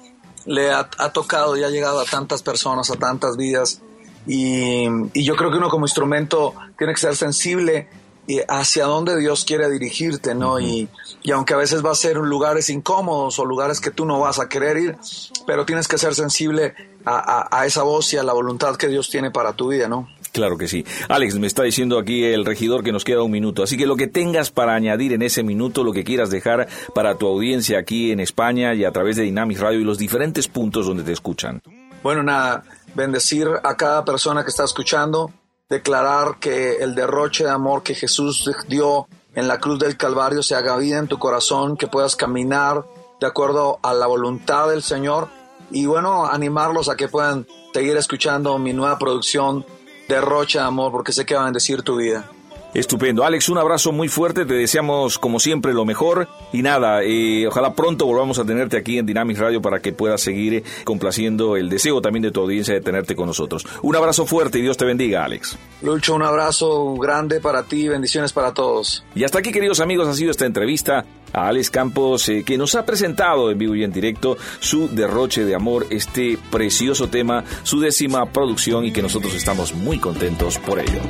[0.47, 3.81] le ha, ha tocado y ha llegado a tantas personas, a tantas vidas.
[4.27, 4.85] Y,
[5.15, 7.89] y yo creo que uno como instrumento tiene que ser sensible
[8.27, 10.61] y hacia dónde Dios quiere dirigirte, ¿no?
[10.61, 10.89] y,
[11.25, 14.39] y aunque a veces va a ser lugares incómodos o lugares que tú no vas
[14.39, 14.97] a querer ir,
[15.45, 16.75] pero tienes que ser sensible
[17.05, 19.89] a, a- a esa voz y a la voluntad que Dios tiene para tu vida,
[19.89, 20.09] ¿no?
[20.33, 20.85] Claro que sí.
[21.09, 23.97] Alex, me está diciendo aquí el regidor que nos queda un minuto, así que lo
[23.97, 28.13] que tengas para añadir en ese minuto, lo que quieras dejar para tu audiencia aquí
[28.13, 31.61] en España y a través de Dynamic Radio y los diferentes puntos donde te escuchan.
[32.03, 32.65] Bueno, nada,
[32.95, 35.31] bendecir a cada persona que está escuchando,
[35.69, 40.55] declarar que el derroche de amor que Jesús dio en la cruz del Calvario se
[40.55, 42.85] haga vida en tu corazón, que puedas caminar
[43.21, 45.29] de acuerdo a la voluntad del Señor
[45.71, 49.65] y bueno, animarlos a que puedan seguir escuchando mi nueva producción,
[50.09, 52.31] Derroche de Amor, porque sé que va a bendecir tu vida.
[52.75, 53.25] Estupendo.
[53.25, 54.47] Alex, un abrazo muy fuerte.
[54.47, 56.29] Te deseamos, como siempre, lo mejor.
[56.53, 60.23] Y nada, eh, ojalá pronto volvamos a tenerte aquí en Dynamic Radio para que puedas
[60.23, 63.67] seguir complaciendo el deseo también de tu audiencia de tenerte con nosotros.
[63.83, 65.59] Un abrazo fuerte y Dios te bendiga, Alex.
[65.83, 69.05] Lucho, un abrazo grande para ti, bendiciones para todos.
[69.15, 72.75] Y hasta aquí, queridos amigos, ha sido esta entrevista a Alex Campos, eh, que nos
[72.75, 77.81] ha presentado en vivo y en directo su derroche de amor, este precioso tema, su
[77.81, 81.01] décima producción y que nosotros estamos muy contentos por ello.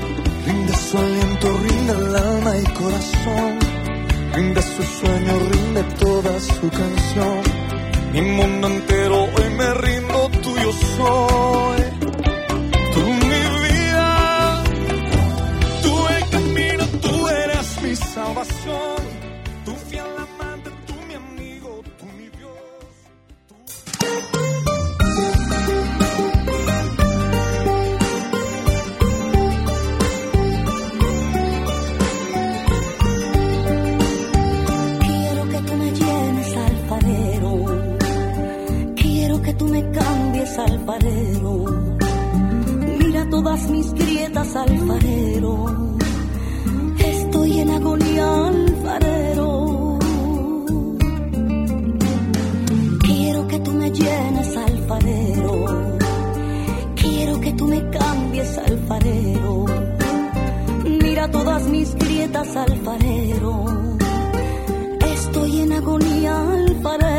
[0.73, 3.59] Rinde su aliento, rinde el alma y corazón.
[4.35, 7.43] Rinde su sueño, rinde toda su canción.
[8.15, 11.83] Mi mundo entero hoy me rindo, tuyo soy.
[12.95, 14.65] Tú mi vida,
[15.83, 19.02] tú el camino, tú eres mi salvación.
[40.59, 41.65] Alfarero.
[42.99, 45.97] Mira todas mis grietas alfarero.
[46.99, 49.99] Estoy en agonía alfarero.
[53.03, 55.55] Quiero que tú me llenes alfarero.
[56.97, 59.65] Quiero que tú me cambies alfarero.
[60.85, 63.65] Mira todas mis grietas alfarero.
[65.15, 67.12] Estoy en agonía alfarero.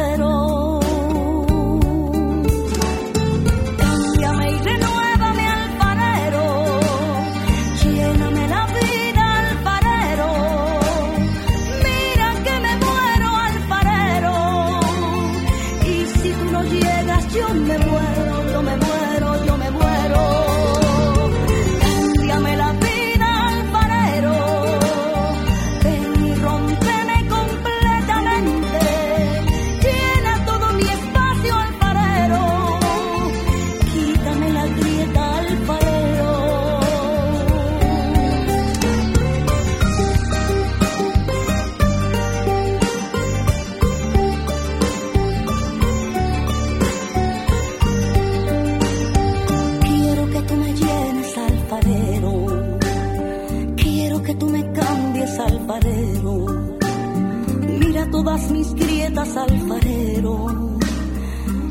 [58.52, 60.48] mis grietas, alfarero.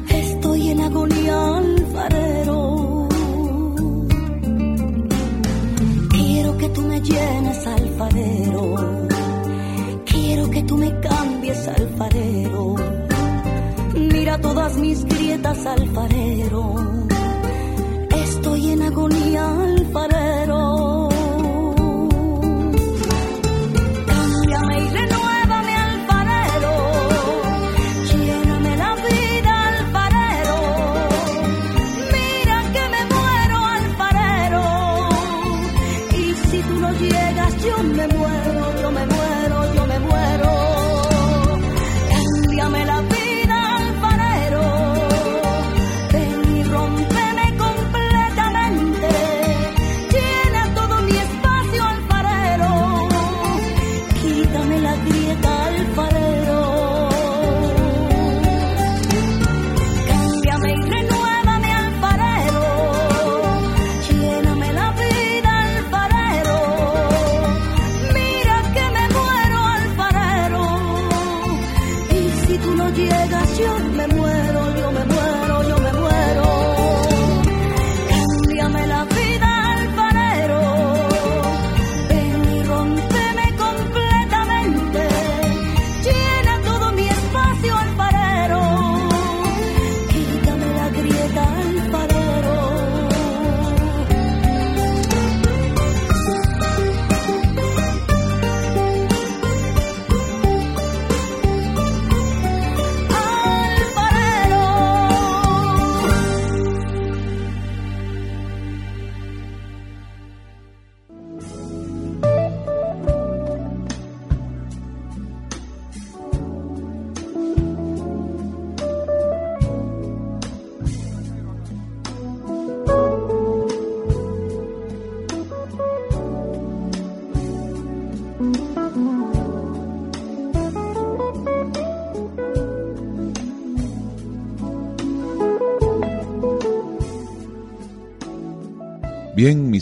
[0.09, 3.09] Estoy en agonía, alfarero.
[6.11, 8.75] Quiero que tú me llenes, alfarero.
[10.05, 12.75] Quiero que tú me cambies, alfarero.
[13.95, 16.75] Mira todas mis grietas, alfarero.
[18.11, 20.32] Estoy en agonía, alfarero.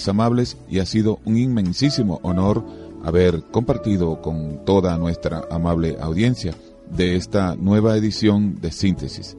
[0.09, 2.65] Amables, y ha sido un inmensísimo honor
[3.05, 6.55] haber compartido con toda nuestra amable audiencia
[6.95, 9.37] de esta nueva edición de Síntesis.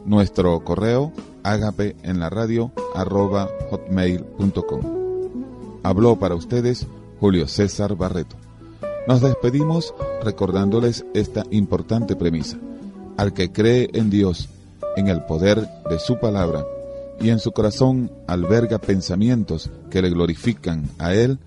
[0.05, 1.11] Nuestro correo
[1.43, 4.81] agape en la radio arroba hotmail.com.
[5.83, 6.87] Habló para ustedes
[7.19, 8.35] Julio César Barreto.
[9.07, 9.93] Nos despedimos
[10.23, 12.57] recordándoles esta importante premisa.
[13.17, 14.49] Al que cree en Dios,
[14.95, 16.65] en el poder de su palabra,
[17.21, 21.37] y en su corazón alberga pensamientos que le glorifican a Él,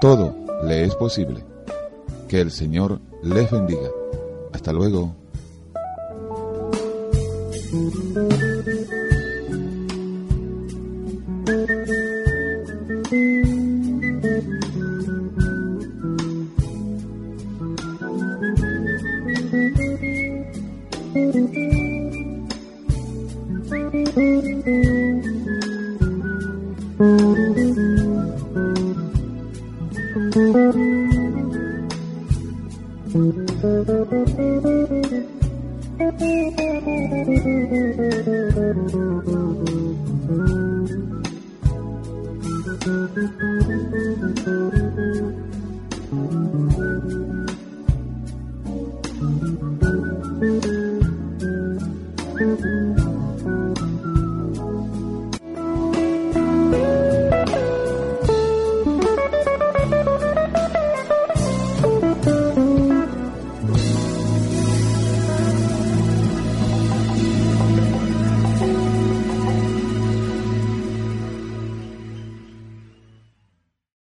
[0.00, 0.34] todo
[0.64, 1.44] le es posible.
[2.28, 3.88] Que el Señor les bendiga.
[4.52, 5.14] Hasta luego.